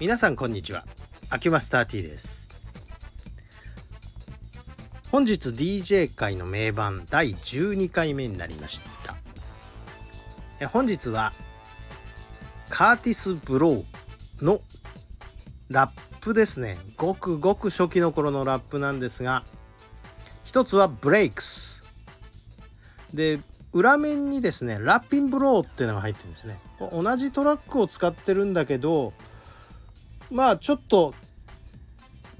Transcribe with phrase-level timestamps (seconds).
[0.00, 0.84] 皆さんこんにちは。
[1.28, 2.52] アキュマスター T です。
[5.10, 9.16] 本日 DJ 界の名盤第12回目になりました。
[10.60, 11.32] え本日は
[12.68, 14.60] カーティス・ブローの
[15.68, 16.78] ラップですね。
[16.96, 19.42] ごくごく初期の頃のラップなんですが
[20.44, 21.84] 一つはブレイクス。
[23.12, 23.40] で
[23.72, 26.56] 裏面にですねラッピンブローっていうのが入ってるんですね。
[26.92, 29.12] 同じトラックを使ってるんだけど
[30.30, 31.14] まあちょっと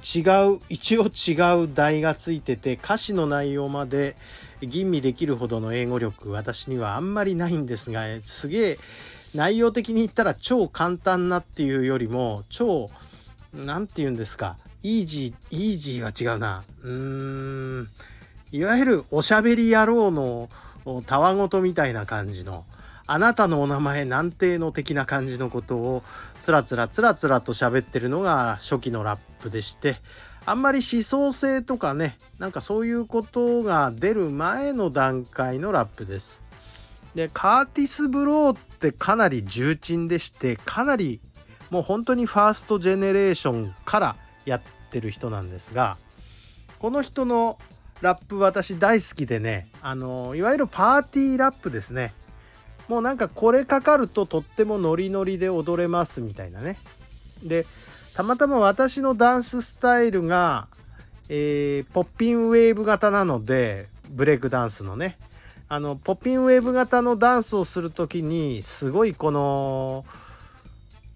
[0.03, 0.21] 違
[0.55, 4.17] う一応違う題がついてて歌詞の内容まで
[4.63, 8.79] 吟味できるほどの英語力私にはあんまりないんですがすげえ
[9.35, 12.91] 内容的に言ったら超簡単なっていうよりも超
[13.53, 14.57] 何て言うんですか？
[14.83, 16.63] イージーイージーは違うな。
[16.83, 17.89] うーん。
[18.53, 20.49] いわゆるおしゃべり野郎の
[21.07, 22.65] たわごとみたいな感じの。
[23.11, 26.03] あなたのお名前なんての的な感じのことを
[26.41, 29.97] つらつらつらつらと喋ってるのが初期のラップでして
[30.45, 36.43] あんまり思想性とかねなんかそういうことが出る前の段階のラップです。
[37.15, 41.21] でカーティス・ブローってかなり重鎮でしてかなり
[41.71, 45.97] もう本当にファーストジェネレーションからやってる人なんですが
[46.79, 47.59] この人の
[48.03, 52.13] ラップ私大好きでねあのいわゆるパーティーラップですね
[52.89, 56.79] もうなんかこれかかるととってもノリノリで踊れますみたいなね。
[57.43, 57.67] で
[58.15, 60.67] たまたま私のダンススタイルが、
[61.29, 65.19] えー、ポッピンウェーブ型なのでブレイクダンスのね。
[65.71, 70.07] あのポッピンウェーブ型のダンスをする時にすごいこの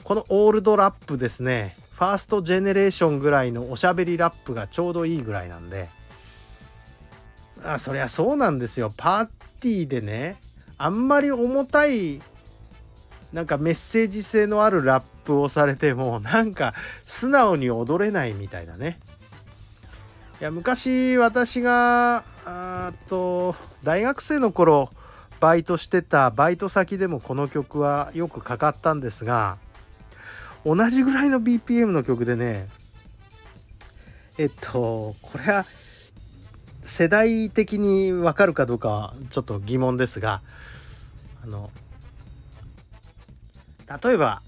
[0.04, 1.74] このオールドラップですね。
[1.94, 5.88] ファーストジェネレーションぐらいのおしゃべりラップがちょうどいいぐらいなんで。
[7.64, 8.92] あそりゃそうなんですよ。
[8.96, 9.26] パー
[9.60, 10.36] ティーでね
[10.78, 12.20] あんまり重たい
[13.32, 18.98] なんかメッセージ性のあるラップをされてもなんか素直に踊れないみたいなね。
[20.40, 23.54] いや昔私があと
[23.84, 24.90] 大学生の頃
[25.38, 29.58] バイトしてたバイト先でもこの曲はよくかかったんですが
[30.64, 32.68] 同じぐらいの BPM の曲でね
[34.36, 35.66] えっとこれは
[36.84, 40.40] 世代的にわかるかどうかはちょっと疑問ですが
[41.44, 41.70] あの
[44.04, 44.42] 例えば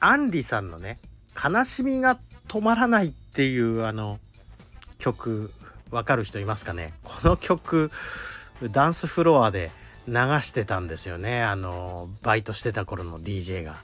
[0.00, 0.98] アンリさんのね
[1.42, 2.18] 「悲しみが
[2.48, 4.18] 止まらない」っていうあの
[4.98, 5.52] 曲
[5.90, 6.92] わかる人いますかね？
[7.04, 7.90] この曲
[8.70, 9.70] ダンスフロアで
[10.08, 11.42] 流してたんですよね。
[11.42, 13.76] あのバイトしてた頃の DJ が。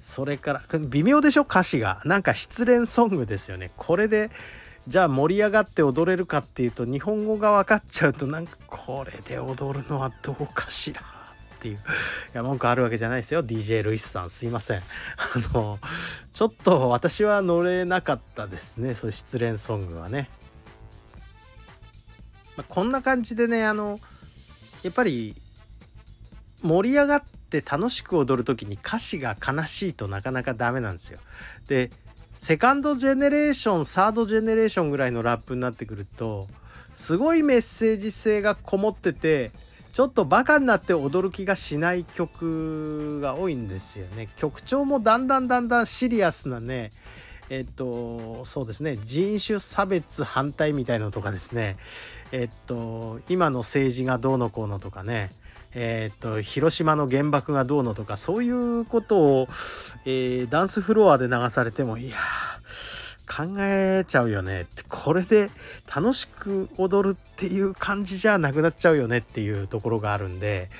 [0.00, 1.42] それから微妙でしょ？
[1.42, 2.00] 歌詞が。
[2.04, 3.70] なんか失恋ソングですよね。
[3.76, 4.30] これで
[4.88, 11.02] じゃあ盛り上がって踊れるかっていうと日本語が分かっちゃうとなんかこれで踊るのはどうかしら
[11.56, 11.78] っていうい
[12.32, 13.44] や文句あるわけじゃないですよ。
[13.44, 14.78] DJ ルイスさんすいません。
[15.18, 15.78] あの
[16.32, 18.94] ちょっと私は乗れなかったですね。
[18.94, 20.30] そう失恋ソングはね、
[22.56, 24.00] まあ、こんな感じでねあの
[24.82, 25.36] やっぱり
[26.62, 31.18] 盛り上がって楽しく踊る時に歌詞が悲しいとなかなかダメなんですよ。
[31.66, 31.90] で
[32.38, 36.46] セカンドジェネレーションサードジェネレーションぐらいのラップになってくると
[36.94, 39.50] すごいメッセージ性がこもってて
[39.92, 44.28] ちょっとバカになって踊る気がしない曲が多いんですよね。
[44.36, 46.92] 曲調もだんだんだんだんシリアスなね
[47.50, 48.98] えっとそうですね。
[49.04, 51.76] 人種差別反対みたいのとかですね。
[52.30, 55.30] えっと今の政治がどうのこうのとかね。
[55.74, 59.48] えーと、広島の原爆がどうのとかそういうことを、
[60.04, 62.16] えー、ダンスフロアで流されてもいや
[63.28, 65.50] 考えちゃうよねってこれで
[65.94, 70.70] 楽しく踊るっていう感じじゃなくなっちゃうよねっていうところがあるんで、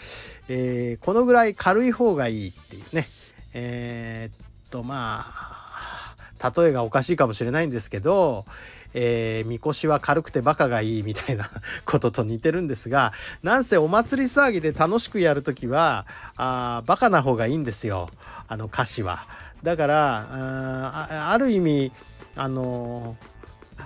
[0.48, 3.08] えー、このぐらい軽い方がいいっていうね。
[3.54, 6.16] えー、っとまあ
[6.56, 8.44] 例えがおかしいかもしれないんですけど
[9.00, 11.48] えー、みこしは軽くてバカがいいみたいな
[11.86, 13.12] ことと似てるんですが
[13.44, 16.04] なんせお祭り騒ぎで楽しくやる時は
[16.36, 18.10] あバカな方がいいんですよ
[18.48, 19.26] あの歌詞は。
[19.62, 21.92] だからあある意味
[22.34, 23.16] あの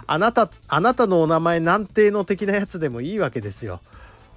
[0.06, 3.80] あなたあなたのお名前なんての的なやつでもいいわけですよ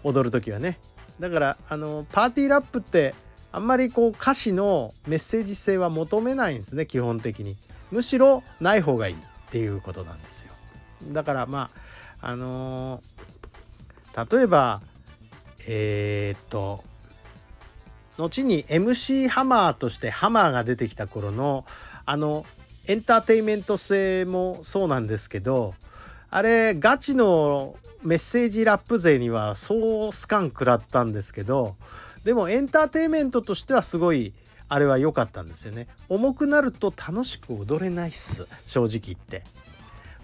[0.03, 0.77] 踊る時はね。
[1.21, 3.15] だからあのパーティーラップって
[3.53, 7.55] あんまりこう歌詞のメッセージ性は求めないんですね基本的に。
[7.91, 9.17] むしろない方がいいっ
[9.51, 10.54] ていうことなんですよ。
[11.07, 11.69] だからま
[12.21, 14.81] ああのー、例えば
[15.67, 16.83] えー、っと
[18.17, 21.65] 後に MC ハマーとしてハマーが出てきた頃の
[22.05, 22.45] あの
[22.87, 25.73] エンターテインメント性もそうなんですけど
[26.29, 31.75] あれガチのメッセージラップ勢にはそうスカン食らったんですけど
[32.23, 34.33] でもエンターテインメントとしてはすごい
[34.67, 35.87] あれは良かったんですよね。
[36.09, 38.47] 重くなると楽しく踊れないっす。
[38.65, 39.43] 正直言って。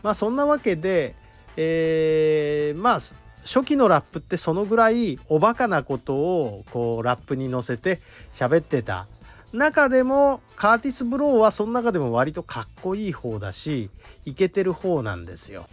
[0.04, 1.16] まあそんなわけで
[1.58, 3.00] えー、まあ
[3.44, 8.00] 初期のラップってそのぐらいおバカなことをこうラップに乗せて
[8.32, 9.08] 喋ってた。
[9.52, 13.90] 中でもカーティス・ブローはその中でも割とかっこいい方だし
[14.24, 15.68] イケてる方なんですよ。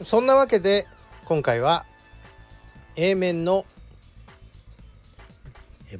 [0.00, 0.86] そんなわけで
[1.26, 1.84] 今回は
[2.96, 3.66] A 面の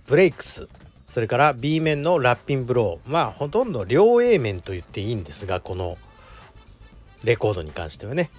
[0.07, 0.69] ブレイクス。
[1.11, 3.11] それから B 面のラッピンブロー。
[3.11, 5.99] まあほとんど両 A 面と言っていいんですがこの
[7.25, 8.31] レコードに関してはね、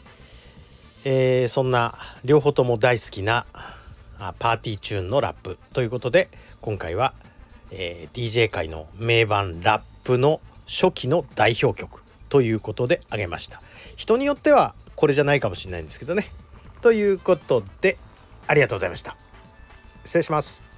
[1.06, 3.46] えー、そんな両方とも大好きな
[4.40, 6.30] パーティーチューンのラップということで
[6.62, 7.14] 今回は、
[7.72, 13.62] えー、DJ 界の名盤ラップの初期の代表曲ということであげました。
[13.96, 16.28] 人によってはこれじゃないかもしれないんですけどね。
[16.82, 17.98] ということで
[18.48, 19.18] ありがとうございました。
[20.06, 20.69] 失礼します。